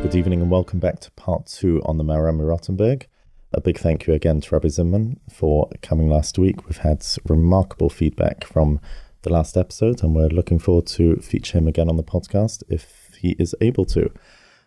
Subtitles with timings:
[0.00, 3.08] Good evening and welcome back to part two on the Maharam Rothenburg.
[3.52, 6.66] A big thank you again to Rabbi Zimmerman for coming last week.
[6.66, 8.80] We've had remarkable feedback from
[9.22, 13.10] the last episode, and we're looking forward to feature him again on the podcast if
[13.18, 14.08] he is able to.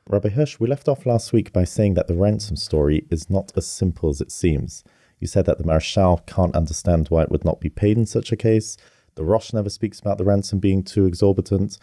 [0.10, 3.54] Rabbi Hirsch, we left off last week by saying that the ransom story is not
[3.56, 4.84] as simple as it seems.
[5.22, 8.34] You said that the Maharshal can't understand why it would not be paid in such
[8.34, 8.76] a case.
[9.16, 11.80] The Rosh never speaks about the ransom being too exorbitant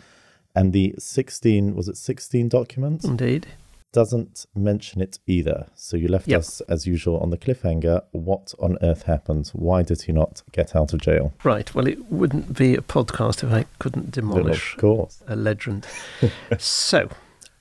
[0.59, 3.05] and the 16 was it 16 documents?
[3.05, 3.47] Indeed.
[3.93, 5.69] Doesn't mention it either.
[5.77, 6.41] So you left yep.
[6.41, 8.03] us as usual on the cliffhanger.
[8.11, 11.33] What on earth happened why did he not get out of jail?
[11.45, 11.73] Right.
[11.75, 15.23] Well it wouldn't be a podcast if i couldn't demolish of course.
[15.29, 15.87] a legend.
[16.59, 17.09] So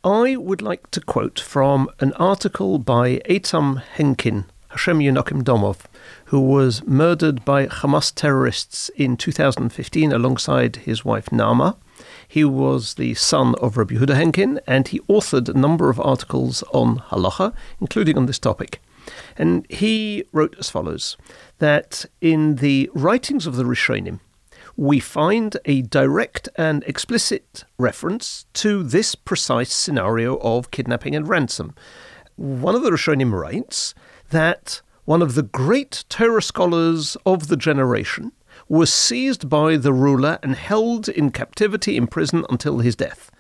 [0.04, 5.82] i would like to quote from an article by Eitam Henkin Hashem Yenakim Domov,
[6.26, 11.78] who was murdered by Hamas terrorists in 2015 alongside his wife Naama.
[12.28, 16.64] He was the son of Rabbi Yehuda Henkin, and he authored a number of articles
[16.74, 18.82] on halacha, including on this topic.
[19.38, 21.16] And he wrote as follows
[21.60, 24.20] that in the writings of the Rishonim,
[24.76, 31.74] we find a direct and explicit reference to this precise scenario of kidnapping and ransom.
[32.36, 33.96] One of the Rishonim writes
[34.30, 38.34] that one of the great Torah scholars of the generation,
[38.70, 43.32] was seized by the ruler and held in captivity in prison until his death.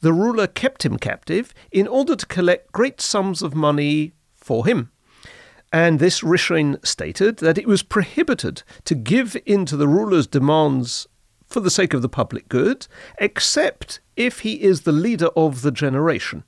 [0.00, 4.90] The ruler kept him captive in order to collect great sums of money for him.
[5.72, 11.06] And this Rishon stated that it was prohibited to give in to the ruler's demands
[11.46, 12.86] for the sake of the public good,
[13.18, 16.44] except if he is the leader of the generation.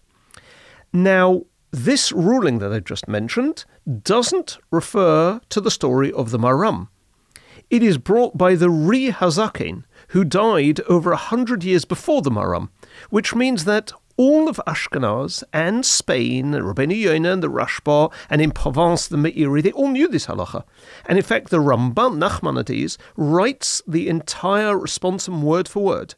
[0.92, 3.64] Now, this ruling that I just mentioned
[4.02, 6.88] doesn't refer to the story of the Maharam.
[7.70, 12.30] It is brought by the Ri Hazaken, who died over a hundred years before the
[12.30, 12.68] Maharam,
[13.10, 18.42] which means that all of Ashkenaz and Spain, and Rabbeinu Yonah and the Rashba, and
[18.42, 20.64] in Provence the Meiri, they all knew this halacha.
[21.06, 26.14] And in fact, the Ramban Nachmanides writes the entire responsum word for word.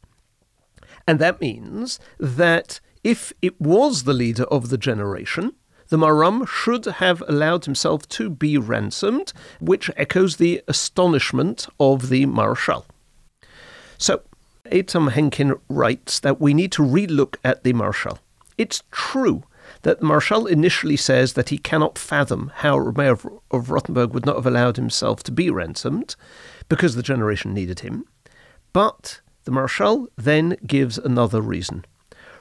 [1.06, 5.53] And that means that if it was the leader of the generation,
[5.94, 12.27] the Maharam should have allowed himself to be ransomed, which echoes the astonishment of the
[12.27, 12.84] Maharshal.
[13.97, 14.22] So,
[14.72, 18.19] Eitam Henkin writes that we need to relook at the Maharshal.
[18.59, 19.44] It's true
[19.82, 24.26] that the Maharshal initially says that he cannot fathom how Meir of, of Rothenburg would
[24.26, 26.16] not have allowed himself to be ransomed
[26.69, 28.05] because the generation needed him.
[28.72, 31.84] But the Maharshal then gives another reason.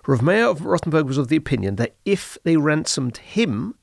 [0.06, 3.75] Rav of Rothenburg was of the opinion that if they ransomed him,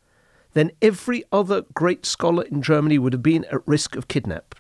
[0.53, 4.55] then every other great scholar in Germany would have been at risk of kidnap.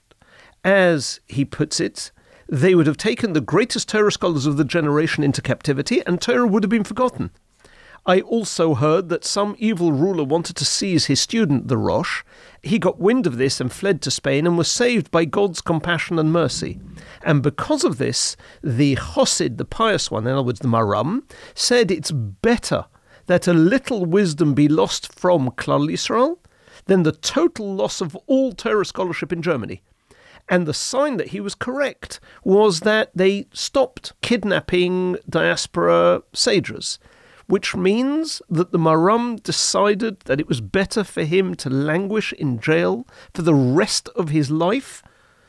[0.64, 2.12] As he puts it,
[2.48, 6.46] they would have taken the greatest Torah scholars of the generation into captivity, and Torah
[6.46, 7.30] would have been forgotten.
[8.06, 12.22] I also heard that some evil ruler wanted to seize his student, the Rosh.
[12.62, 16.18] He got wind of this and fled to Spain and was saved by God's compassion
[16.18, 16.80] and mercy.
[17.22, 21.22] And because of this, the Chosid, the pious one, in other words, the Maharam,
[21.54, 22.86] said it's better
[23.26, 26.38] that a little wisdom be lost from Klal Yisrael
[26.86, 29.82] than the total loss of all Torah scholarship in Germany.
[30.48, 36.98] And the sign that he was correct was that they stopped kidnapping diaspora sages
[37.50, 42.60] which means that the Maharam decided that it was better for him to languish in
[42.60, 45.02] jail for the rest of his life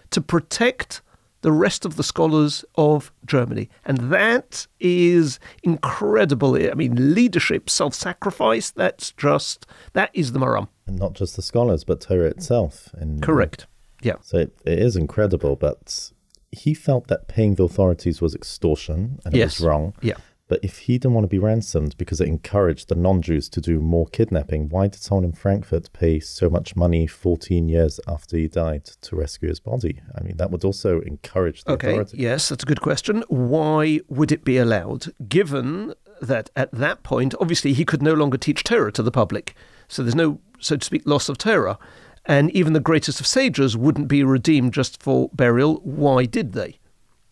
[0.10, 1.02] to protect
[1.42, 3.70] the rest of the scholars of Germany.
[3.86, 6.56] And that is incredible.
[6.56, 10.70] I mean, leadership, self sacrifice, that's just, that is the Maharam.
[10.88, 12.90] And not just the scholars, but Torah itself.
[12.94, 13.68] And, uh, Correct.
[14.02, 14.16] Yeah.
[14.22, 16.12] So it, it is incredible, but
[16.52, 19.42] he felt that paying the authorities was extortion and yes.
[19.42, 19.94] it was wrong.
[20.02, 20.16] Yeah.
[20.52, 23.62] But if he didn't want to be ransomed because it encouraged the non Jews to
[23.62, 28.36] do more kidnapping, why did someone in Frankfurt pay so much money 14 years after
[28.36, 30.02] he died to rescue his body?
[30.14, 32.18] I mean, that would also encourage the okay, authority.
[32.18, 33.24] Yes, that's a good question.
[33.30, 38.38] Why would it be allowed, given that at that point, obviously, he could no longer
[38.38, 39.56] teach Torah to the public?
[39.88, 41.80] So there's no, so to speak, loss of Torah.
[42.26, 45.76] And even the greatest of sages wouldn't be redeemed just for burial.
[45.76, 46.81] Why did they?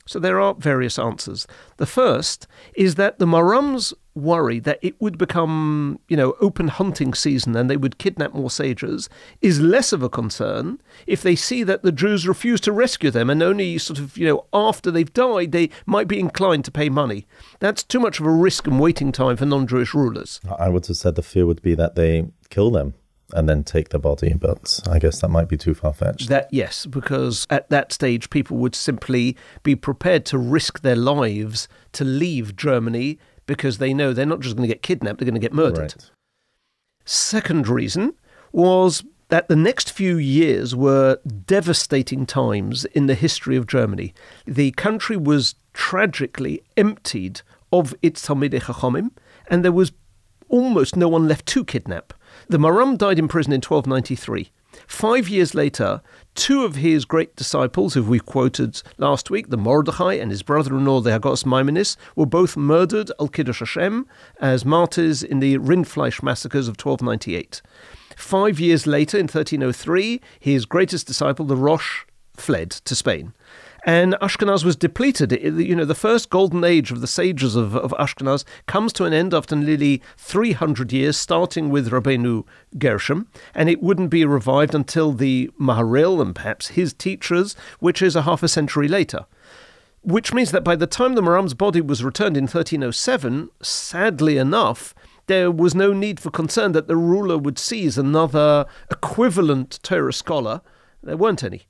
[0.10, 1.46] So there are various answers.
[1.78, 7.14] The first is that the Marams worry that it would become, you know, open hunting
[7.14, 9.08] season and they would kidnap more sages
[9.40, 13.30] is less of a concern if they see that the Jews refuse to rescue them
[13.30, 16.90] and only sort of, you know, after they've died they might be inclined to pay
[16.90, 17.28] money.
[17.60, 20.42] That's too much of a risk and waiting time for non-Jewish rulers.
[20.58, 22.96] I would have said the fear would be that they kill them
[23.34, 26.30] and then take the body, but I guess that might be too far fetched.
[26.30, 31.68] That yes, because at that stage people would simply be prepared to risk their lives
[31.94, 35.34] to leave Germany because they know they're not just going to get kidnapped, they're going
[35.34, 35.96] to get murdered.
[35.98, 36.12] Right.
[37.06, 38.14] Second reason
[38.52, 44.14] was that the next few years were devastating times in the history of Germany.
[44.46, 47.42] The country was tragically emptied
[47.72, 49.12] of its Talmidei Chachamim,
[49.48, 49.92] and there was
[50.48, 52.14] almost no one left to kidnap.
[52.50, 54.50] The Maram died in prison in 1293.
[54.88, 56.01] Five years later,
[56.34, 61.01] two of his great disciples, who we quoted last week, the Mordechai and his brother-in-law,
[61.01, 64.07] the Hagahos Maimonios, were both murdered al Kiddush Hashem
[64.42, 67.62] as martyrs in the Rindfleisch massacres of 1298.
[68.18, 72.06] Five years later, in 1303, his greatest disciple, the Rosh,
[72.36, 73.34] fled to Spain
[73.84, 75.31] and Ashkenaz was depleted.
[75.31, 79.14] you know, the first golden age of the sages of, of Ashkenaz comes to an
[79.14, 82.46] end after nearly 300 years, starting with Rabbeinu
[82.78, 88.16] Gershom, and it wouldn't be revived until the Maharil and perhaps his teachers, which is
[88.16, 89.26] a half a century later.
[90.02, 94.96] Which means that by the time the Maram's body was returned in 1307, sadly enough,
[95.28, 100.62] there was no need for concern that the ruler would seize another equivalent Torah scholar.
[101.04, 101.68] There weren't any.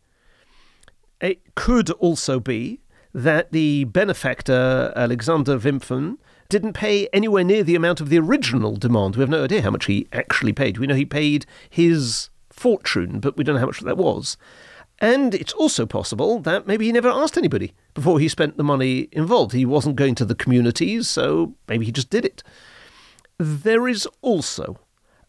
[1.22, 2.82] It could also be
[3.14, 6.18] that the benefactor, Alexander Wimpfen,
[6.48, 9.16] didn't pay anywhere near the amount of the original demand.
[9.16, 10.78] We have no idea how much he actually paid.
[10.78, 14.38] We know he paid his fortune, but we don't know how much that was.
[15.00, 19.08] And it's also possible that maybe he never asked anybody before he spent the money
[19.12, 19.54] involved.
[19.54, 22.44] He wasn't going to the communities, so maybe he just did it.
[23.38, 24.80] There is also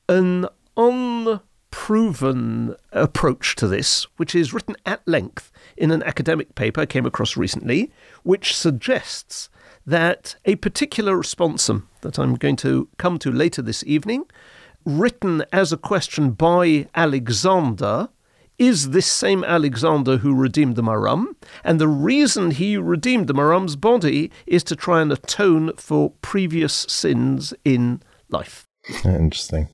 [0.08, 0.46] an
[0.76, 1.40] on
[1.70, 7.06] proven approach to this, which is written at length in an academic paper I came
[7.06, 7.90] across recently,
[8.22, 9.48] which suggests
[9.86, 14.24] that a particular responsum that I'm going to come to later this evening,
[14.84, 18.08] written as a question by Alexander,
[18.58, 21.34] is this same Alexander who redeemed the Maram,
[21.64, 26.74] and the reason he redeemed the Maram's body is to try and atone for previous
[26.74, 28.66] sins in life.
[29.04, 29.68] Interesting.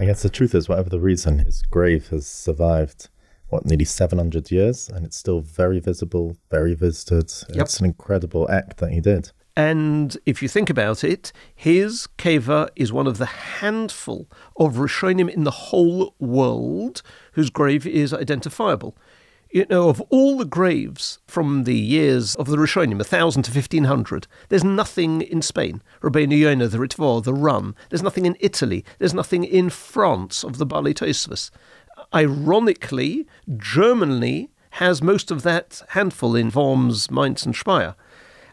[0.00, 3.10] I guess the truth is, whatever the reason, his grave has survived,
[3.50, 7.30] what, nearly 700 years, and it's still very visible, very visited.
[7.50, 7.64] Yep.
[7.64, 9.32] It's an incredible act that he did.
[9.54, 14.26] And if you think about it, his kever is one of the handful
[14.56, 18.96] of Rishonim in the whole world whose grave is identifiable
[19.50, 24.26] you know, of all the graves from the years of the Rishonim, 1,000 to 1,500,
[24.48, 25.82] there's nothing in Spain.
[26.02, 27.74] Rabbeinu Yonah, the Ritva, the Ran.
[27.88, 28.84] There's nothing in Italy.
[28.98, 31.50] There's nothing in France of the Baalei Tosfos.
[32.14, 33.26] Ironically,
[33.56, 37.96] Germany has most of that handful in Worms, Mainz, and Speyer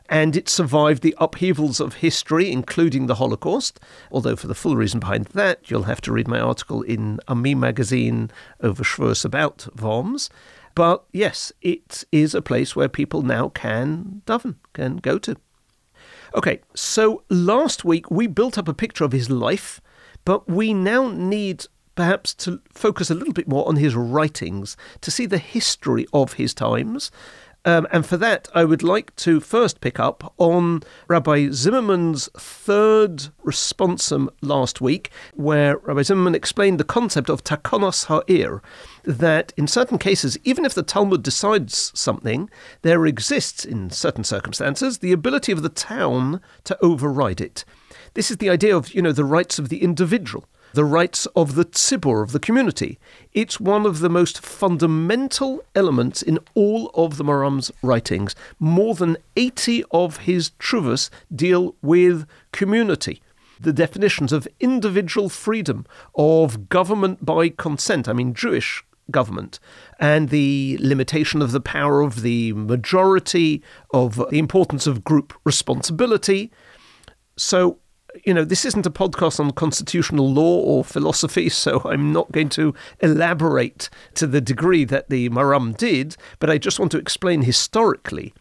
[0.10, 3.80] and it survived the upheavals of history, including the Holocaust.
[4.12, 7.56] Although, for the full reason behind that, you'll have to read my article in Ami
[7.56, 10.30] magazine over Schwers about Worms.
[10.78, 15.36] But yes, it is a place where people now can daven, can go to.
[16.36, 19.82] Okay, so last week we built up a picture of his life,
[20.24, 21.66] but we now need
[21.96, 26.34] perhaps to focus a little bit more on his writings to see the history of
[26.34, 27.10] his times
[27.68, 33.28] um, and for that, I would like to first pick up on Rabbi Zimmerman's third
[33.44, 38.62] responsum last week, where Rabbi Zimmerman explained the concept of takonos ha'ir,
[39.04, 42.50] that in certain cases, even if the Talmud decides something,
[42.84, 47.66] there exists, in certain circumstances, the ability of the town to override it.
[48.14, 51.56] This is the idea of, you know, the rights of the individual the rights of
[51.56, 53.00] the tzibur, of the community.
[53.34, 58.36] It's one of the most fundamental elements in all of the Maram's writings.
[58.60, 63.22] More than 80 of his truvas deal with community.
[63.60, 69.60] The definitions of individual freedom, of government by consent, I mean Jewish government,
[70.00, 76.52] and the limitation of the power of the majority, of the importance of group responsibility.
[77.38, 77.80] So
[78.26, 82.50] you know, this isn't a podcast on constitutional law or philosophy, so I'm not going
[82.50, 87.42] to elaborate to the degree that the Maram did, but I just want to explain
[87.42, 88.34] historically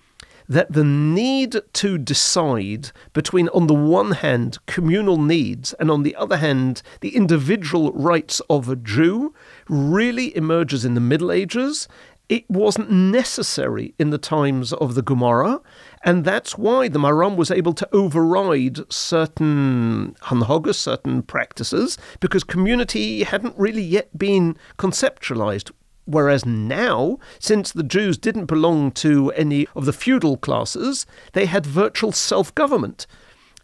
[0.48, 6.14] that the need to decide between, on the one hand, communal needs and on the
[6.14, 9.34] other hand, the individual rights of a Jew
[9.68, 11.88] really emerges in the Middle Ages
[12.28, 15.60] it wasn't necessary in the times of the Gemara,
[16.06, 23.24] and that's why the Maram was able to override certain hanhagas, certain practices, because community
[23.24, 25.72] hadn't really yet been conceptualized.
[26.04, 31.66] Whereas now, since the Jews didn't belong to any of the feudal classes, they had
[31.66, 33.08] virtual self government.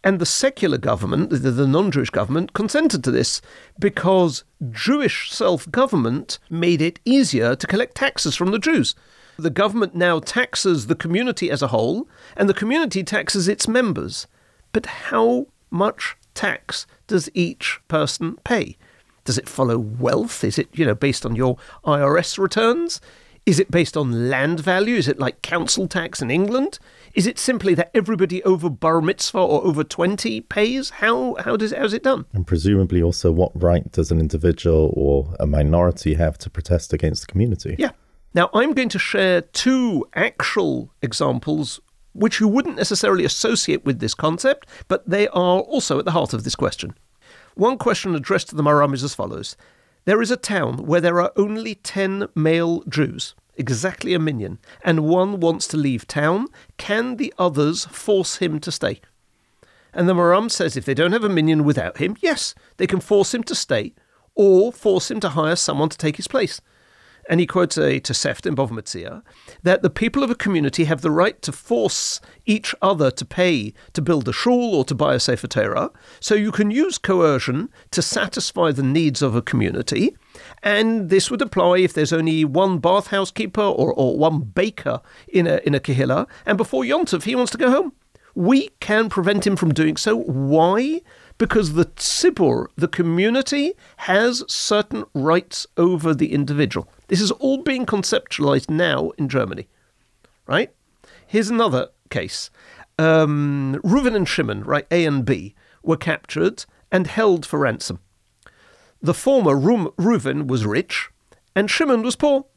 [0.03, 3.41] And the secular government, the, the non Jewish government, consented to this
[3.79, 8.95] because Jewish self government made it easier to collect taxes from the Jews.
[9.37, 14.27] The government now taxes the community as a whole, and the community taxes its members.
[14.71, 18.77] But how much tax does each person pay?
[19.25, 20.43] Does it follow wealth?
[20.43, 22.99] Is it, you know, based on your IRS returns?
[23.45, 24.95] Is it based on land value?
[24.95, 26.79] Is it like council tax in England?
[27.13, 30.91] Is it simply that everybody over bar mitzvah or over 20 pays?
[30.91, 32.25] How, how does how's it done?
[32.31, 37.27] And presumably also what right does an individual or a minority have to protest against
[37.27, 37.75] the community?
[37.77, 37.91] Yeah.
[38.35, 41.79] Now, I'm going to share two actual examples
[42.13, 46.33] which you wouldn't necessarily associate with this concept, but they are also at the heart
[46.33, 46.95] of this question.
[47.55, 49.55] One question addressed to the Maram um, is as follows
[50.05, 55.01] There is a town where there are only 10 male Jews, exactly a minyan, and
[55.01, 56.47] one wants to leave town.
[56.77, 59.01] Can the others force him to stay?
[59.93, 62.99] And the Maram says if they don't have a minyan without him, yes, they can
[62.99, 63.93] force him to stay
[64.33, 66.59] or force him to hire someone to take his place
[67.29, 69.23] and he quotes a Tosefta in Bava Metzia,
[69.63, 73.73] that the people of a community have the right to force each other to pay
[73.93, 75.91] to build a shul or to buy a Sefer Torah.
[76.19, 80.15] So you can use coercion to satisfy the needs of a community.
[80.61, 85.47] And this would apply if there's only one bathhouse keeper or, or one baker in
[85.47, 87.93] a, in a Kehillah, and before Yontov he wants to go home.
[88.35, 90.17] We can prevent him from doing so.
[90.17, 91.01] Why?
[91.37, 96.87] because the tzibur, the community, has certain rights over the individual.
[97.13, 99.67] This is all being conceptualized now in Germany,
[100.47, 100.73] right?
[101.27, 102.49] Here's another case.
[102.97, 105.53] Um, Reuven and Shimon, right, A and B,
[105.83, 107.99] were captured and held for ransom.
[108.99, 111.11] The former Reuven was rich
[111.55, 112.47] and Shimon was poor.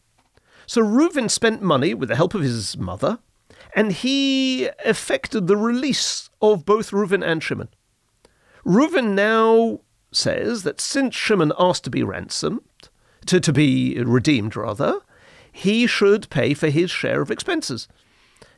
[0.64, 3.18] So Reuven spent money with the help of his mother
[3.74, 7.68] and he effected the release of both Reuven and Shimon.
[8.64, 9.80] Reuven now
[10.12, 12.60] says that since Shimon asked to be ransomed,
[13.26, 15.00] to, to be redeemed rather,
[15.52, 17.88] he should pay for his share of expenses.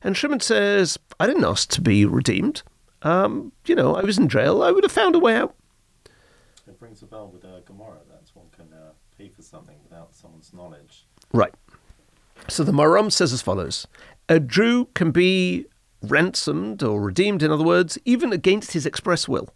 [0.03, 2.63] And Shimon says, I didn't ask to be redeemed.
[3.03, 4.63] Um, you know, I was in jail.
[4.63, 5.55] I would have found a way out.
[6.67, 10.15] It brings a bell with uh, Gemara that one can uh, pay for something without
[10.15, 11.07] someone's knowledge.
[11.33, 11.55] Right.
[12.49, 13.87] So the Maram says as follows
[14.29, 15.67] A Jew can be
[16.03, 19.49] ransomed or redeemed, in other words, even against his express will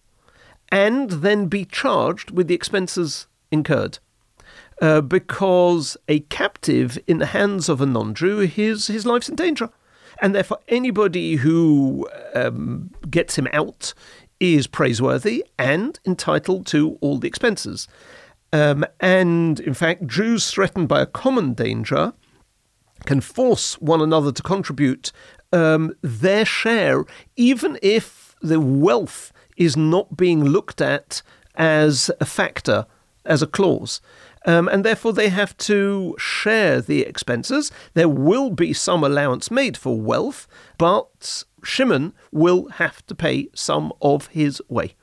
[0.72, 3.98] and then be charged with the expenses incurred.
[4.82, 9.36] Uh, because a captive in the hands of a non Jew, his, his life's in
[9.36, 9.70] danger.
[10.20, 13.94] And therefore, anybody who um, gets him out
[14.40, 17.86] is praiseworthy and entitled to all the expenses.
[18.52, 22.12] Um, and in fact, Jews threatened by a common danger
[23.06, 25.12] can force one another to contribute
[25.52, 27.04] um, their share,
[27.36, 31.22] even if the wealth is not being looked at
[31.54, 32.86] as a factor,
[33.24, 34.00] as a clause.
[34.44, 37.70] Um, and therefore, they have to share the expenses.
[37.94, 43.92] There will be some allowance made for wealth, but Shimon will have to pay some
[44.00, 44.94] of his way.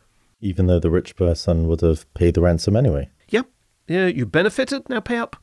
[0.42, 3.10] Even though the rich person would have paid the ransom anyway.
[3.30, 3.44] Yeah.
[3.88, 5.36] Yeah, you benefited, now pay up.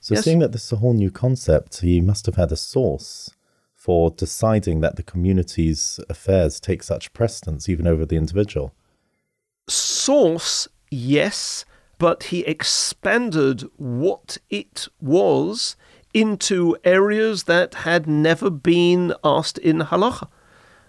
[0.00, 0.24] So, yes.
[0.24, 3.30] seeing that this is a whole new concept, he must have had a source
[3.86, 8.74] for deciding that the community's affairs take such precedence even over the individual?
[9.68, 11.64] Source, yes,
[11.98, 15.76] but he expanded what it was
[16.12, 20.28] into areas that had never been asked in halacha.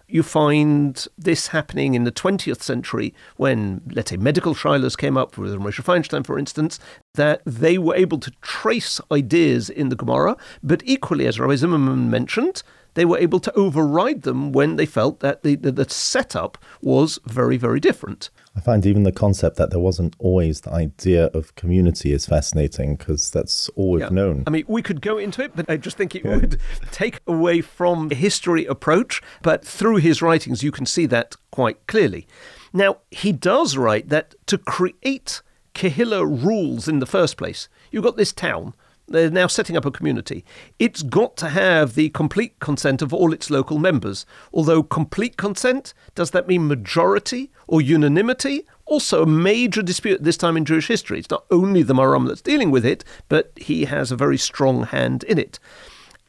[0.10, 5.38] You find this happening in the 20th century when, let's say, medical shilas came up
[5.38, 6.80] with Moshe Feinstein, for instance,
[7.16, 12.10] that they were able to trace ideas in the Gemara, but equally, as Rabbi Zimmerman
[12.10, 16.58] mentioned, they were able to override them when they felt that the, the, the setup
[16.82, 18.30] was very, very different.
[18.58, 22.96] I find even the concept that there wasn't always the idea of community is fascinating
[22.96, 24.10] because that's all we've yeah.
[24.10, 24.44] known.
[24.48, 26.38] I mean, we could go into it, but I just think it yeah.
[26.38, 26.60] would
[26.92, 29.22] take away from the history approach.
[29.44, 32.28] But through his writings, you can see that quite clearly.
[32.74, 35.44] Now, he does write that to create
[35.76, 38.74] Kehillah rules in the first place, you've got this town
[39.08, 40.44] they're now setting up a community.
[40.80, 44.26] It's got to have the complete consent of all its local members.
[44.54, 48.64] Although complete consent, does that mean majority or unanimity?
[48.86, 51.20] Also, a major dispute this time in Jewish history.
[51.20, 54.84] It's not only the Maram that's dealing with it, but he has a very strong
[54.84, 55.60] hand in it.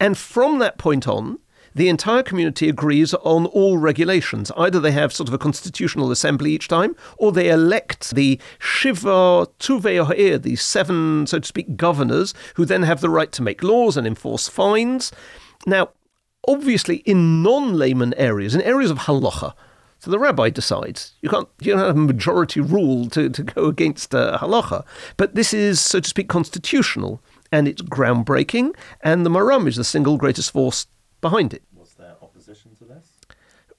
[0.00, 1.38] And from that point on,
[1.78, 4.50] the entire community agrees on all regulations.
[4.56, 9.46] Either they have sort of a constitutional assembly each time, or they elect the Shiva
[9.58, 13.96] Tuvei the seven, so to speak, governors, who then have the right to make laws
[13.96, 15.12] and enforce fines.
[15.66, 15.90] Now,
[16.46, 19.54] obviously, in non layman areas, in areas of halacha,
[20.00, 21.14] so the rabbi decides.
[21.22, 24.84] You can't you don't have a majority rule to, to go against uh, halacha.
[25.16, 27.20] But this is, so to speak, constitutional
[27.50, 28.74] and it's groundbreaking.
[29.00, 30.86] And the Maram is the single greatest force
[31.20, 31.62] behind it.
[31.74, 33.16] Was there opposition to this?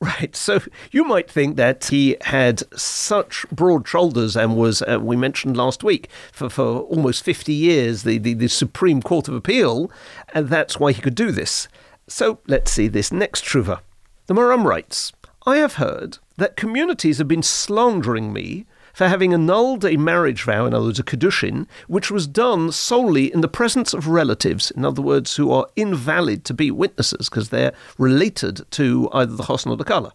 [0.01, 0.34] Right.
[0.34, 5.58] So you might think that he had such broad shoulders and was, uh, we mentioned
[5.58, 9.91] last week, for, for almost 50 years, the, the, the Supreme Court of Appeal,
[10.34, 11.68] and that's why he could do this.
[12.08, 13.82] So let's see this next truva.
[14.27, 15.12] The Maram writes
[15.46, 20.65] I have heard that communities have been slandering me for having annulled a marriage vow,
[20.65, 24.86] in other words, a kedushin, which was done solely in the presence of relatives, in
[24.86, 29.72] other words, who are invalid to be witnesses because they're related to either the chosn
[29.72, 30.13] or the kala.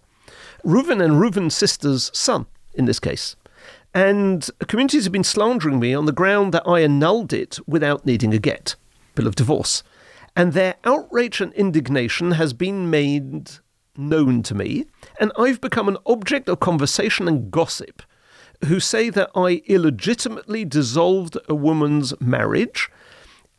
[0.65, 3.37] Reuven and Reuven's sister's son, in this case.
[3.93, 8.35] And communities have been slandering me on the ground that I annulled it without needing
[8.35, 8.75] a get,
[9.15, 9.83] bill of divorce.
[10.35, 13.51] And their outrage and indignation has been made
[13.97, 14.87] known to me,
[15.21, 18.03] and I've become an object of conversation and gossip
[18.65, 22.91] who say that I illegitimately dissolved a woman's marriage.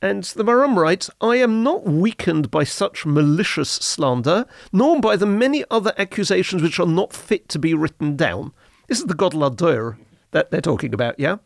[0.01, 5.25] And the Maram writes, I am not weakened by such malicious slander, nor by the
[5.25, 8.51] many other accusations which are not fit to be written down.
[8.87, 9.97] This is the Gadol HaDor
[10.35, 11.37] that they're talking about, yeah?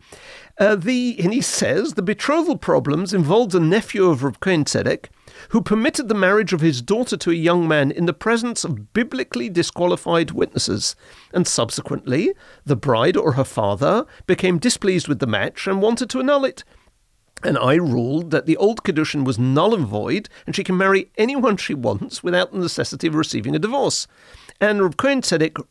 [0.58, 5.05] Uh, the, and he says, the betrothal problems involved a nephew of Reb Kohen Tzedek,
[5.50, 8.91] who permitted the marriage of his daughter to a young man in the presence of
[8.91, 10.96] biblically disqualified witnesses,
[11.31, 12.34] and subsequently,
[12.65, 16.63] the bride or her father became displeased with the match and wanted to annul it.
[17.43, 21.12] And I ruled that the old Kedushin was null and void, and she can marry
[21.15, 24.08] anyone she wants without the necessity of receiving a divorce.
[24.62, 25.22] And Kohen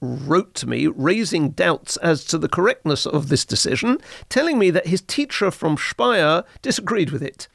[0.01, 3.98] wrote to me, raising doubts as to the correctness of this decision,
[4.29, 7.48] telling me that his teacher from Speyer disagreed with it.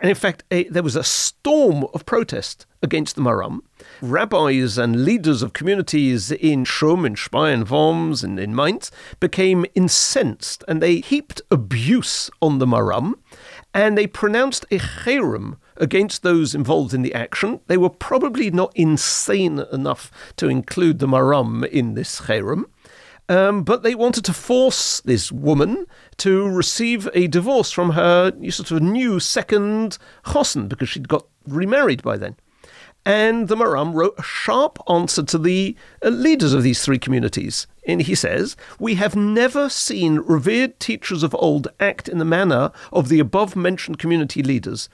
[0.00, 3.60] And in fact, a, there was a storm of protest against the Maram.
[4.00, 8.90] Rabbis and leaders of communities in Shum, in Speyer, in Worms, and in Mainz
[9.20, 13.14] became incensed and they heaped abuse on the Maram
[13.72, 17.60] and they pronounced a cherem against those involved in the action.
[17.66, 22.64] They were probably not insane enough to include the Maram in this cherem.
[23.28, 25.86] Um, but they wanted to force this woman
[26.18, 32.02] to receive a divorce from her sort of new second chosn because she'd got remarried
[32.02, 32.36] by then.
[33.04, 37.66] And the Maram wrote a sharp answer to the uh, leaders of these three communities.
[37.86, 42.70] And he says, We have never seen revered teachers of old act in the manner
[42.92, 44.88] of the above mentioned community leaders.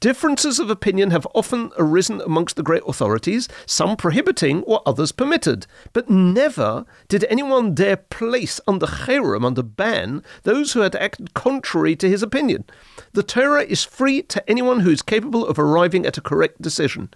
[0.00, 5.66] Differences of opinion have often arisen amongst the great authorities, some prohibiting or others permitted,
[5.92, 11.94] but never did anyone dare place under cherem, under ban, those who had acted contrary
[11.96, 12.64] to his opinion.
[13.12, 17.10] The Torah is free to anyone who is capable of arriving at a correct decision.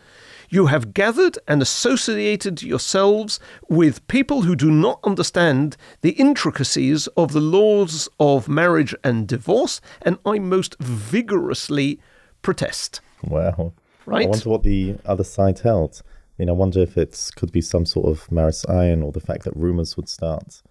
[0.51, 7.33] You have gathered and associated yourselves with people who do not understand the intricacies of
[7.33, 11.99] the laws of marriage and divorce, and I most vigorously
[12.45, 13.01] protest.
[13.25, 13.73] Wow.
[14.07, 14.27] Right.
[14.27, 16.03] I wonder what the other side held.
[16.05, 19.21] I mean, I wonder if it could be some sort of maris ayin or the
[19.21, 20.63] fact that rumors would start.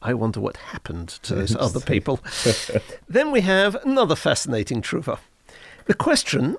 [0.00, 2.20] I wonder what happened to those other people.
[3.08, 5.18] then we have another fascinating truva.
[5.86, 6.56] The question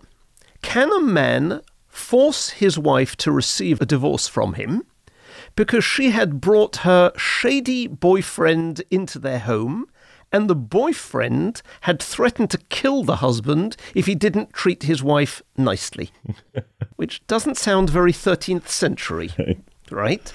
[0.62, 4.84] can a man force his wife to receive a divorce from him
[5.56, 9.88] because she had brought her shady boyfriend into their home
[10.32, 15.42] and the boyfriend had threatened to kill the husband if he didn't treat his wife
[15.58, 16.12] nicely,
[16.96, 19.32] which doesn't sound very 13th century,
[19.92, 20.34] right?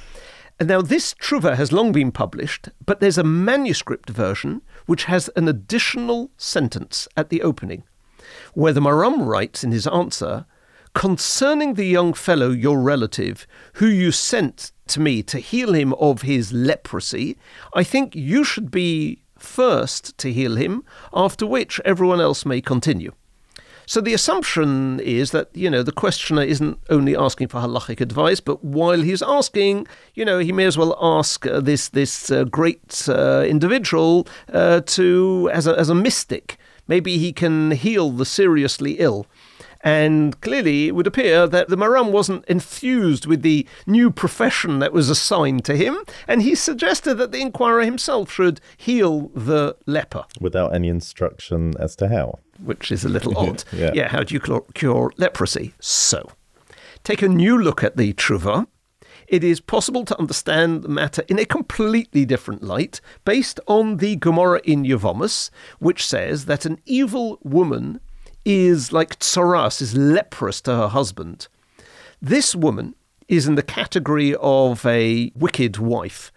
[0.59, 5.29] And now, this truva has long been published, but there's a manuscript version which has
[5.35, 7.83] an additional sentence at the opening,
[8.55, 10.47] where the Maram writes in his answer,
[10.95, 16.23] Concerning the young fellow, your relative, who you sent to me to heal him of
[16.23, 17.37] his leprosy,
[17.75, 23.13] I think you should be first to heal him, after which everyone else may continue.
[23.87, 28.41] So the assumption is that, you know, the questioner isn't only asking for halachic advice,
[28.41, 32.45] but while he's asking, you know, he may as well ask uh, this this uh,
[32.45, 38.27] great uh, individual uh, to as a, as a mystic maybe he can heal the
[38.27, 39.27] seriously ill.
[39.85, 44.95] And clearly, it would appear that the Maram wasn't enthused with the new profession that
[44.95, 50.25] was assigned to him, and he suggested that the inquirer himself should heal the leper.
[50.41, 52.39] Without any instruction as to how.
[52.63, 53.65] Which is a little odd.
[53.73, 53.91] yeah.
[53.93, 55.75] yeah, how do you cure, cure leprosy?
[55.81, 56.31] So,
[57.05, 58.67] take a new look at the Truva.
[59.29, 64.17] It is possible to understand the matter in a completely different light based on the
[64.17, 68.01] Gemara in Yevamos, which says that an evil woman
[68.45, 71.49] is like Tsaras, is leprous to her husband.
[72.21, 72.95] This woman
[73.29, 76.33] is in the category of a wicked wife.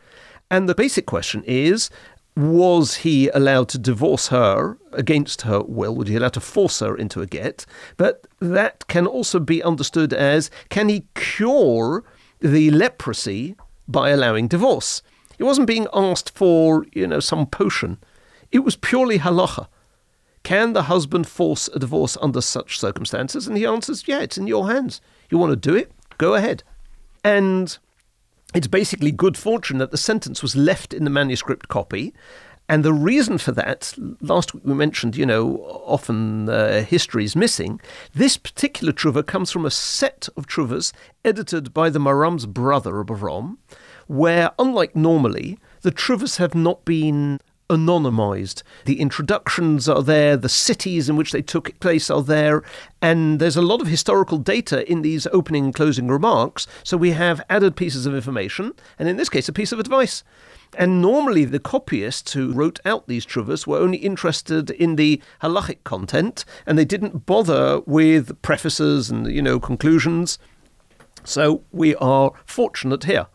[0.49, 1.89] And the basic question is
[2.37, 5.95] was he allowed to divorce her against her will?
[5.95, 7.65] Would he allowed to force her into a get?
[7.97, 12.03] But that can also be understood as can he cure
[12.39, 13.55] the leprosy
[13.87, 15.01] by allowing divorce?
[15.35, 17.97] He wasn't being asked for, you know, some potion.
[18.51, 19.67] It was purely halacha.
[20.47, 23.49] Can the husband force a divorce under such circumstances?
[23.49, 25.01] And he answers, Yeah, it's in your hands.
[25.29, 25.91] You want to do it?
[26.17, 26.63] Go ahead.
[27.21, 27.77] And
[28.55, 32.13] it's basically good fortune that the sentence was left in the manuscript copy.
[32.69, 37.35] And the reason for that, last week we mentioned, you know, often uh, history is
[37.35, 37.81] missing.
[38.13, 40.93] This particular truva comes from a set of truvas
[41.25, 43.57] edited by the Maram's brother, Abarom,
[44.07, 48.63] where, unlike normally, the truvas have not been anonymized.
[48.85, 52.63] The introductions are there, the cities in which they took place are there,
[53.01, 56.67] and there's a lot of historical data in these opening and closing remarks.
[56.83, 60.23] So we have added pieces of information, and in this case, a piece of advice.
[60.77, 65.83] And normally, the copyists who wrote out these truvas were only interested in the halachic
[65.83, 70.39] content, and they didn't bother with prefaces and you know conclusions.
[71.23, 73.27] So we are fortunate here.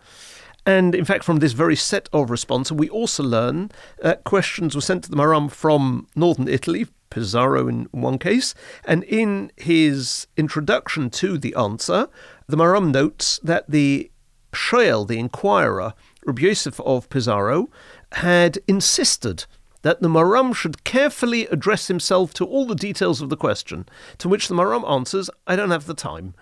[0.65, 3.71] And in fact, from this very set of responses, we also learn
[4.01, 9.03] that questions were sent to the Maram from northern Italy, Pizarro in one case, and
[9.05, 12.09] in his introduction to the answer,
[12.47, 14.11] the Maram notes that the
[14.53, 15.95] Shael, the inquirer,
[16.25, 17.69] Rabbi Yosef of Pizarro,
[18.13, 19.47] had insisted
[19.83, 23.87] that the Maram should carefully address himself to all the details of the question,
[24.19, 26.35] to which the Maram answers, I don't have the time.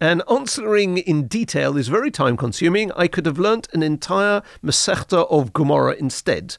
[0.00, 2.90] And answering in detail is very time consuming.
[2.92, 6.56] I could have learnt an entire Masechta of Gemara instead.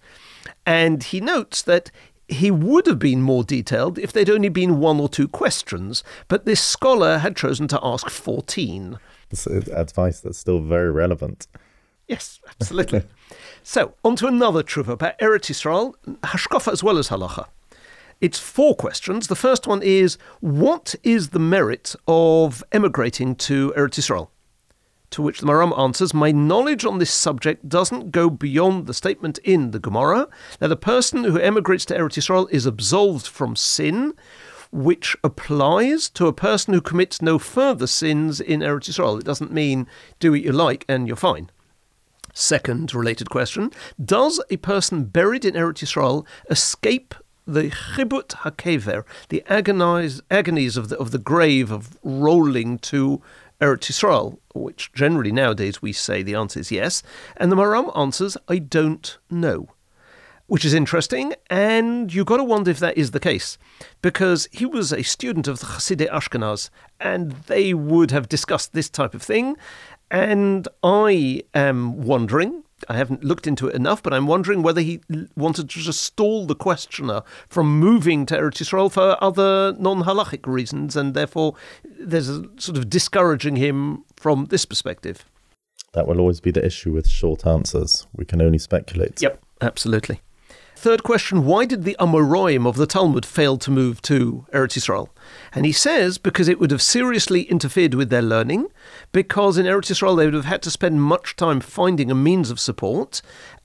[0.66, 1.90] And he notes that
[2.28, 6.46] he would have been more detailed if there'd only been one or two questions, but
[6.46, 9.00] this scholar had chosen to ask 14.
[9.30, 11.48] It's advice that's still very relevant.
[12.08, 13.04] Yes, absolutely.
[13.64, 17.48] so, on to another truva about Eretz Yisrael, Hashkafa as well as Halacha.
[18.22, 19.28] It's four questions.
[19.28, 24.30] The first one is What is the merit of emigrating to Eretz Yisrael?
[25.10, 29.40] To which the Maram answers, My knowledge on this subject doesn't go beyond the statement
[29.40, 30.28] in the Gemara
[30.60, 34.14] that a person who emigrates to Eretz Yisrael is absolved from sin,
[34.72, 39.20] which applies to a person who commits no further sins in Eretz Yisrael.
[39.20, 39.88] It doesn't mean
[40.20, 41.50] do what you like and you're fine.
[42.36, 43.72] Second related question
[44.04, 50.90] Does a person buried in Eretz Yisrael escape the chibut hakever, the agonize, agonies of
[50.90, 53.22] the, of the grave of rolling to
[53.60, 57.04] Eretz Yisrael, which generally nowadays we say the answer is yes,
[57.38, 59.70] and the Maram answers, I don't know.
[60.48, 63.58] Which is interesting, and you've got to wonder if that is the case,
[64.02, 68.90] because he was a student of the Hasidei Ashkenaz, and they would have discussed this
[68.90, 69.56] type of thing.
[70.10, 75.02] And I am wondering, I haven't looked into it enough, but I'm wondering whether he
[75.36, 80.96] wanted to just stall the questioner from moving to Eretz Yisrael for other non-halachic reasons,
[80.96, 81.56] and therefore
[82.00, 85.26] there's a sort of discouraging him from this perspective.
[85.94, 88.08] That will always be the issue with short answers.
[88.16, 89.22] We can only speculate.
[89.22, 90.22] Yep, absolutely.
[90.82, 95.10] Third question Why did the Amoraim of the Talmud fail to move to Eretz Yisrael?
[95.54, 98.66] And he says because it would have seriously interfered with their learning,
[99.12, 102.50] because in Eretz Yisrael they would have had to spend much time finding a means
[102.50, 103.22] of support.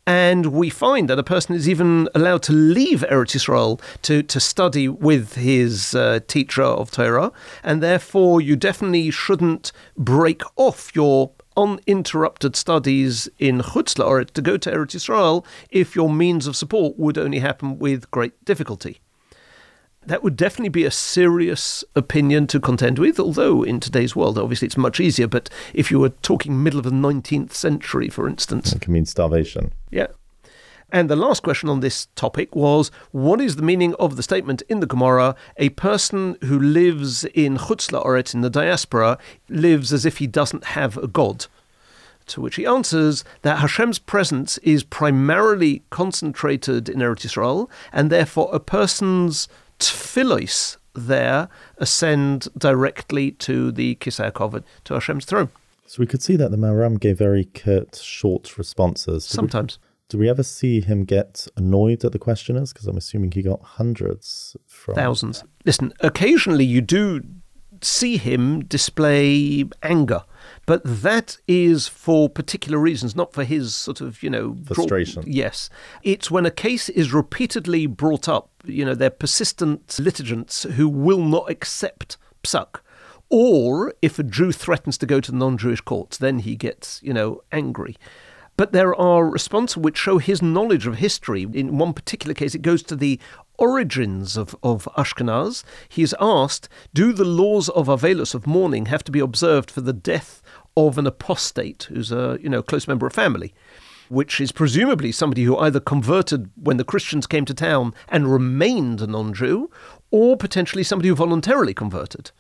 [0.07, 4.39] And we find that a person is even allowed to leave Eretz Yisrael to, to
[4.39, 7.33] study with his uh, teacher of Torah,
[7.65, 14.57] and therefore you definitely shouldn't break off your uninterrupted studies in Chutz La'aretz to go
[14.57, 19.01] to Eretz Yisrael if your means of support would only happen with great difficulty.
[20.05, 24.67] That would definitely be a serious opinion to contend with, although in today's world, obviously,
[24.67, 25.27] it's much easier.
[25.27, 29.05] But if you were talking middle of the 19th century, for instance, it can mean
[29.05, 29.73] starvation.
[29.91, 30.07] Yeah.
[30.97, 34.63] And the last question on this topic was what is the meaning of the statement
[34.67, 35.37] in the Gemara?
[35.59, 39.19] A person who lives in Chutz La'aretz in the diaspora
[39.51, 41.49] lives as if he doesn't have a god.
[42.29, 48.49] To which he answers that Hashem's presence is primarily concentrated in Eretz Yisrael, and therefore
[48.51, 55.51] a person's tefillos there ascend directly to the Kisei HaKavod, to Hashem's throne.
[55.87, 59.27] So we could see that the Maharam gave very curt, short responses.
[59.27, 59.79] Sometimes.
[60.09, 62.73] Do we ever see him get annoyed at the questioners?
[62.73, 64.95] Because I'm assuming he got hundreds from.
[64.95, 65.43] Thousands.
[65.65, 67.23] Listen, occasionally you do
[67.83, 70.23] see him display anger,
[70.65, 75.25] but that is for particular reasons, not for his sort of, you know, frustration.
[75.27, 75.69] Yes.
[76.03, 81.23] It's when a case is repeatedly brought up, you know, they're persistent litigants who will
[81.23, 82.81] not accept psak.
[83.29, 87.03] Or if a Jew threatens to go to the non Jewish courts, then he gets,
[87.03, 87.97] you know, angry.
[88.57, 91.47] But there are responses which show his knowledge of history.
[91.53, 93.21] In one particular case, it goes to the
[93.59, 95.63] origins of, of Ashkenaz.
[95.89, 99.83] He is asked, do the laws of Avelus, of mourning, have to be observed for
[99.83, 100.43] the death
[100.77, 103.55] of an apostate who's a you know close member of family?
[104.09, 109.01] Which is presumably somebody who either converted when the Christians came to town and remained
[109.01, 109.71] a non Jew,
[110.11, 112.31] or potentially somebody who voluntarily converted.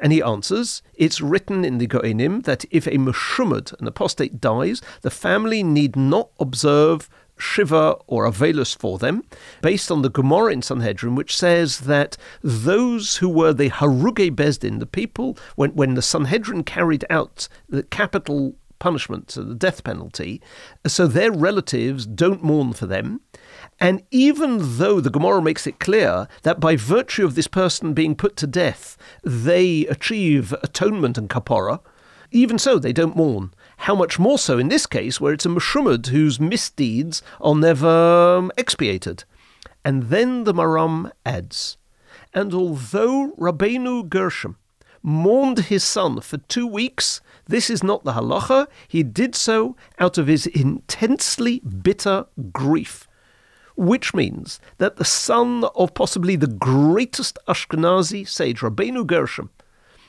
[0.00, 4.82] And he answers, it's written in the Geonim that if a Meshumad, an apostate, dies,
[5.02, 9.24] the family need not observe Shiva or Avelus for them,
[9.60, 14.78] based on the Gemara in Sanhedrin, which says that those who were the Haruge Bezdin,
[14.78, 20.42] the people, when, when the Sanhedrin carried out the capital punishment, so the death penalty,
[20.86, 23.20] so their relatives don't mourn for them.
[23.80, 28.14] And even though the Gemara makes it clear that by virtue of this person being
[28.14, 31.80] put to death, they achieve atonement and kapara,
[32.34, 33.54] even so, they don't mourn.
[33.78, 38.36] How much more so in this case, where it's a Meshumad whose misdeeds are never
[38.38, 39.22] um, expiated.
[39.84, 41.76] And then the Maram adds,
[42.32, 44.56] and although Rabbeinu Gershom
[45.00, 48.66] mourned his son for two weeks, this is not the halacha.
[48.88, 53.06] He did so out of his intensely bitter grief
[53.76, 59.50] which means that the son of possibly the greatest Ashkenazi sage, Rabbeinu Gershom,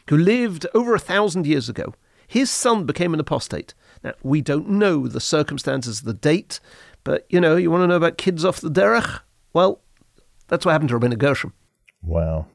[0.10, 1.94] who lived over a thousand years ago,
[2.28, 3.74] his son became an apostate.
[4.04, 6.60] Now, we don't know the circumstances, the date,
[7.04, 9.22] but you know, you want to know about kids off the derech?
[9.54, 9.82] Well,
[10.48, 11.54] that's what happened to Rabbeinu Gershom.
[12.04, 12.48] Wow.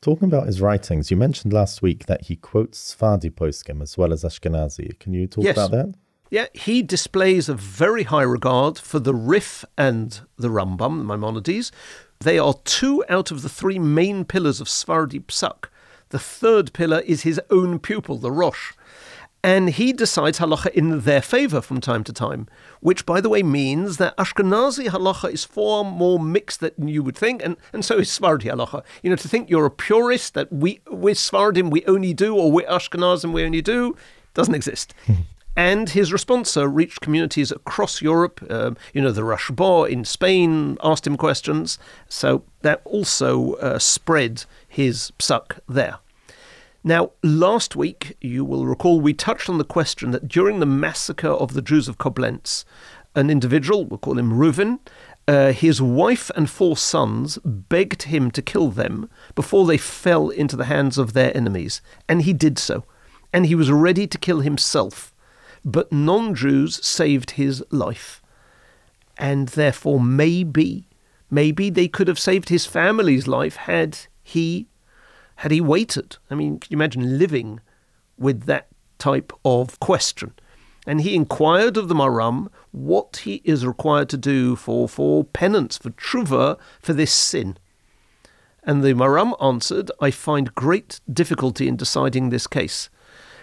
[0.00, 4.12] Talking about his writings, you mentioned last week that he quotes Sephardi poskim as well
[4.12, 4.98] as Ashkenazi.
[5.00, 5.56] Can you talk yes.
[5.56, 5.94] about that?
[6.30, 11.72] Yeah, he displays a very high regard for the Rif and the Rambam, the Maimonides.
[12.20, 15.66] They are two out of the three main pillars of Sephardi Psak.
[16.10, 18.72] The third pillar is his own pupil, the Rosh.
[19.42, 22.48] And he decides halacha in their favor from time to time,
[22.80, 27.16] which, by the way, means that Ashkenazi halacha is far more mixed than you would
[27.16, 28.82] think, and, and so is Sephardi halacha.
[29.02, 32.50] You know, to think you're a purist, that we, with Sephardim we only do, or
[32.50, 33.96] with Ashkenazim we only do,
[34.34, 34.92] doesn't exist.
[35.58, 38.46] And his responsa reached communities across Europe.
[38.48, 41.80] Um, you know, the Rashba in Spain asked him questions.
[42.08, 45.98] So that also uh, spread his psak there.
[46.84, 51.26] Now, last week, you will recall, we touched on the question that during the massacre
[51.26, 52.64] of the Jews of Koblenz,
[53.16, 54.78] an individual, we'll call him Reuven,
[55.26, 60.54] uh, his wife and four sons begged him to kill them before they fell into
[60.54, 61.82] the hands of their enemies.
[62.08, 62.84] And he did so.
[63.32, 65.12] And he was ready to kill himself
[65.72, 68.22] but non Jews saved his life.
[69.18, 70.88] And therefore, maybe,
[71.30, 74.66] maybe they could have saved his family's life had he
[75.36, 76.16] had he waited.
[76.30, 77.60] I mean, can you imagine living
[78.18, 80.32] with that type of question?
[80.86, 85.76] And he inquired of the Maram what he is required to do for, for penance,
[85.76, 87.58] for tshuva, for this sin.
[88.62, 92.88] And the Maram answered, I find great difficulty in deciding this case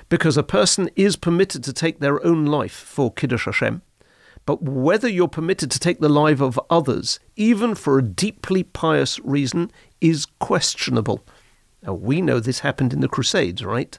[0.10, 3.82] because a person is permitted to take their own life for Kiddush Hashem.
[4.46, 9.20] But whether you're permitted to take the life of others, even for a deeply pious
[9.22, 11.26] reason, is questionable.
[11.82, 13.98] Now, we know this happened in the Crusades, right?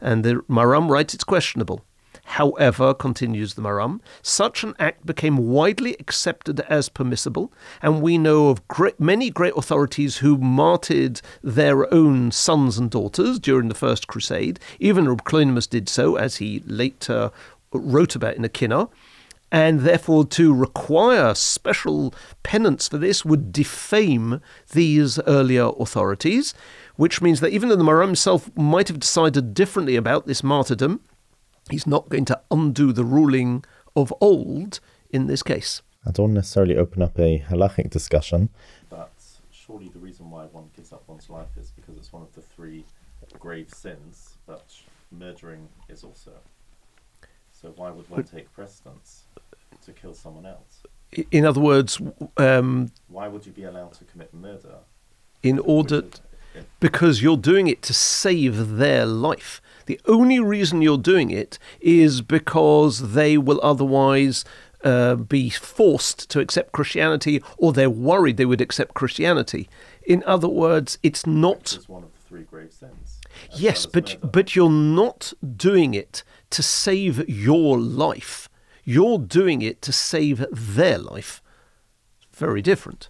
[0.00, 1.85] And the Maram writes it's questionable.
[2.26, 8.48] However, continues the Maram, such an act became widely accepted as permissible, and we know
[8.48, 14.08] of great, many great authorities who martyred their own sons and daughters during the First
[14.08, 14.58] Crusade.
[14.80, 17.30] Even Reb Kalonymus did so, as he later
[17.72, 18.90] wrote about in a Kinnah
[19.52, 22.12] and therefore to require special
[22.42, 24.40] penance for this would defame
[24.72, 26.52] these earlier authorities,
[26.96, 31.00] which means that even though the Maram himself might have decided differently about this martyrdom,
[31.70, 35.82] he's not going to undo the ruling of old in this case.
[36.06, 38.50] I don't necessarily open up a halachic discussion,
[38.88, 39.10] but
[39.50, 42.42] surely the reason why one gives up one's life is because it's one of the
[42.42, 42.84] three
[43.38, 44.72] grave sins, but
[45.10, 46.32] murdering is also.
[47.52, 49.24] So why would one take precedence
[49.84, 50.82] to kill someone else?
[51.32, 52.00] In other words,
[52.36, 54.78] um, why would you be allowed to commit murder
[55.42, 56.02] in order
[56.80, 59.60] because you're doing it to save their life.
[59.86, 64.44] The only reason you're doing it is because they will otherwise
[64.84, 69.68] uh, be forced to accept Christianity or they're worried they would accept Christianity.
[70.02, 71.78] In other words, it's not.
[71.86, 73.18] one of the three grave sins.
[73.54, 78.48] Yes, but but you're not doing it to save your life.
[78.84, 81.42] You're doing it to save their life.
[82.32, 83.08] Very different.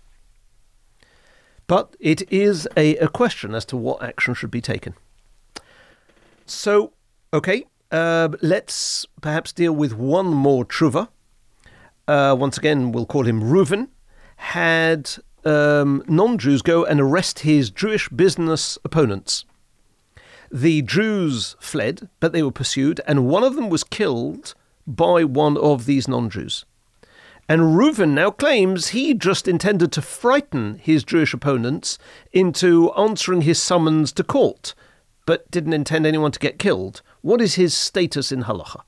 [1.66, 4.94] But it is a, a question as to what action should be taken.
[6.46, 6.92] So,
[7.34, 11.08] okay, uh, let's perhaps deal with one more teshuva.
[12.06, 13.88] Uh, once again, we'll call him Reuven.
[14.36, 15.10] Had
[15.44, 19.44] um, non Jews go and arrest his Jewish business opponents.
[20.52, 24.54] The Jews fled, but they were pursued, and one of them was killed
[24.86, 26.64] by one of these non Jews.
[27.48, 31.98] And Reuven now claims he just intended to frighten his Jewish opponents
[32.32, 34.74] into answering his summons to court,
[35.26, 37.02] but didn't intend anyone to get killed.
[37.20, 38.82] What is his status in halacha?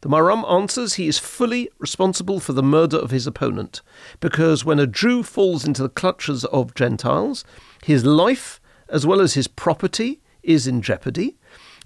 [0.00, 3.80] The Maharam answers he is fully responsible for the murder of his opponent,
[4.20, 7.44] because when a Jew falls into the clutches of Gentiles,
[7.82, 11.36] his life, as well as his property, is in jeopardy,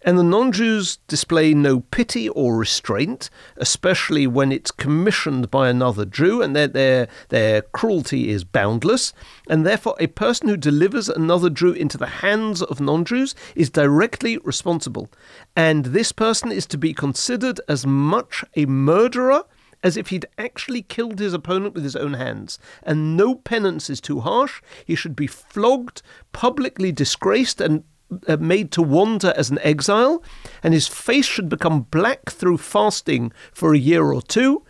[0.02, 6.04] and the non Jews display no pity or restraint, especially when it's commissioned by another
[6.04, 9.12] Jew, and their, their, their cruelty is boundless.
[9.48, 13.70] And therefore, a person who delivers another Jew into the hands of non Jews is
[13.70, 15.10] directly responsible.
[15.56, 19.44] And this person is to be considered as much a murderer
[19.82, 22.58] as if he'd actually killed his opponent with his own hands.
[22.82, 24.60] And no penance is too harsh.
[24.84, 27.84] He should be flogged, publicly disgraced, and
[28.26, 30.22] Uh, made to wander as an exile,
[30.62, 34.64] and his face should become black through fasting for a year or two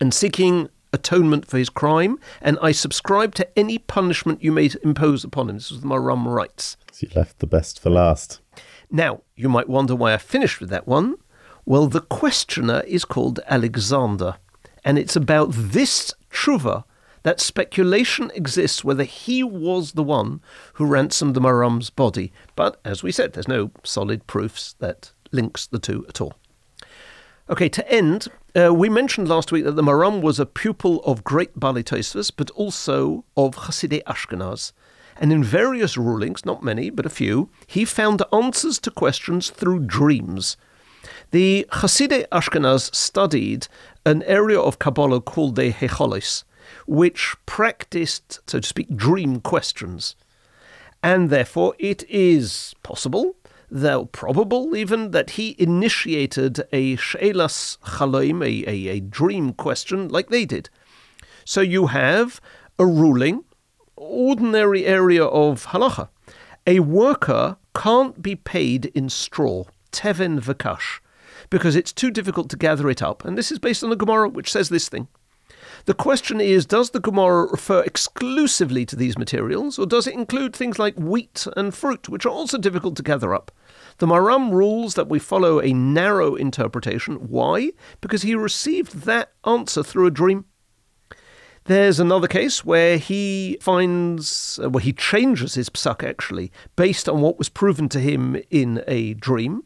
[0.00, 2.18] and seeking atonement for his crime.
[2.42, 5.56] And I subscribe to any punishment you may impose upon him.
[5.56, 6.76] This is Maharam writes.
[6.92, 8.40] So you left the best for last.
[8.90, 11.16] Now, you might wonder why I finished with that one.
[11.64, 14.36] Well, the questioner is called Alexander,
[14.84, 16.84] and it's about this teshuva
[17.22, 20.40] that speculation exists whether he was the one
[20.74, 22.32] who ransomed the Maharam's body.
[22.56, 26.34] But as we said, there's no solid proofs that links the two at all.
[27.48, 31.24] Okay, to end, uh, we mentioned last week that the Maharam was a pupil of
[31.24, 34.72] great Bali but also of Hasidei Ashkenaz.
[35.20, 39.80] And in various rulings, not many, but a few, he found answers to questions through
[39.80, 40.56] dreams.
[41.30, 43.68] The Hasidei Ashkenaz studied
[44.06, 46.44] an area of Kabbalah called the Heichalos,
[46.86, 50.16] which practiced, so to speak, dream questions.
[51.02, 53.36] And therefore, it is possible,
[53.70, 60.28] though probable even, that he initiated a She'elas Chaloim, a, a, a dream question, like
[60.28, 60.70] they did.
[61.44, 62.40] So you have
[62.78, 63.44] a ruling,
[63.96, 66.08] ordinary area of halacha.
[66.66, 71.00] A worker can't be paid in straw, teven vakash,
[71.50, 73.24] because it's too difficult to gather it up.
[73.24, 75.08] And this is based on the Gemara, which says this thing.
[75.84, 80.54] The question is Does the Gemara refer exclusively to these materials, or does it include
[80.54, 83.50] things like wheat and fruit, which are also difficult to gather up?
[83.98, 87.16] The Maharam rules that we follow a narrow interpretation.
[87.28, 87.72] Why?
[88.00, 90.44] Because he received that answer through a dream.
[91.64, 97.20] There's another case where he finds, where well, he changes his psak actually, based on
[97.20, 99.64] what was proven to him in a dream.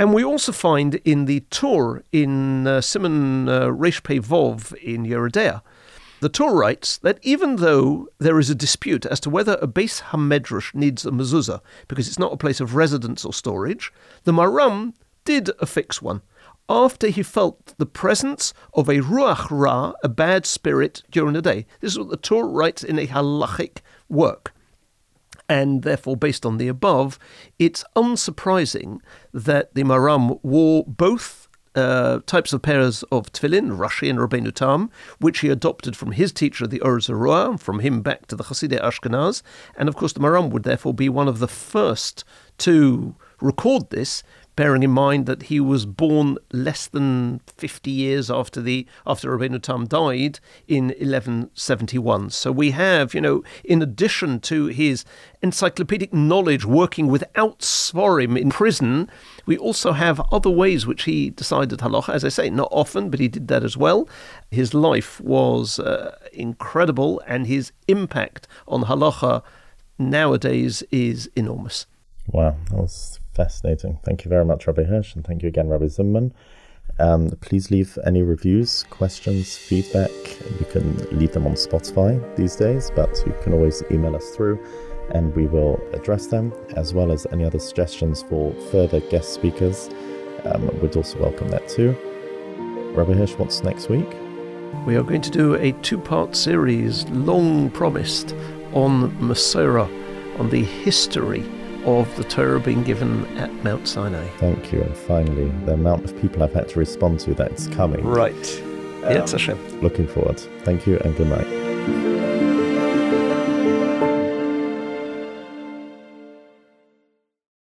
[0.00, 3.68] And we also find in the Tur in uh, Siman uh,
[4.22, 5.60] Vov in Yoreh De'ah,
[6.20, 10.00] the Tur writes that even though there is a dispute as to whether a Beis
[10.04, 13.92] Hamedrash needs a mezuzah because it's not a place of residence or storage,
[14.24, 14.94] the Maharam
[15.26, 16.22] did affix one
[16.66, 21.66] after he felt the presence of a ruach ra, a bad spirit, during the day.
[21.80, 24.54] This is what the Tur writes in a halachic work.
[25.50, 27.18] And therefore, based on the above,
[27.58, 29.00] it's unsurprising
[29.34, 34.90] that the Maharam wore both uh, types of pairs of tefillin, Rashi and Rabbeinu Tam,
[35.18, 39.42] which he adopted from his teacher, the Zarua, from him back to the Hasidei Ashkenaz.
[39.76, 42.22] And of course, the Maharam would therefore be one of the first
[42.58, 44.22] to record this
[44.60, 49.62] bearing in mind that he was born less than 50 years after the after Rabbeinu
[49.62, 52.28] Tam died in 1171.
[52.28, 55.06] So we have, you know, in addition to his
[55.40, 59.08] encyclopedic knowledge working without sefarim in prison,
[59.46, 62.12] we also have other ways which he decided halacha.
[62.12, 64.10] As I say, not often, but he did that as well.
[64.50, 69.42] His life was uh, incredible, and his impact on halacha
[69.98, 71.86] nowadays is enormous.
[72.26, 73.98] Wow, that was fascinating.
[74.04, 76.34] Thank you very much, Rabbi Hirsch, and thank you again, Rabbi Zimmerman.
[76.98, 80.10] Um, please leave any reviews, questions, feedback.
[80.58, 84.62] You can leave them on Spotify these days, but you can always email us through
[85.12, 89.88] and we will address them as well as any other suggestions for further guest speakers.
[90.44, 91.96] Um, we'd also welcome that too.
[92.94, 94.10] Rabbi Hirsch, what's next week?
[94.86, 98.34] We are going to do a two part series, long promised,
[98.74, 99.88] on Masorah,
[100.38, 101.42] on the history
[101.84, 104.26] of the Torah being given at Mount Sinai.
[104.38, 104.82] Thank you.
[104.82, 108.04] And finally, the amount of people I've had to respond to that's coming.
[108.04, 108.62] Right.
[109.04, 109.80] Um, Hashem.
[109.80, 110.38] Looking forward.
[110.64, 111.69] Thank you and good night.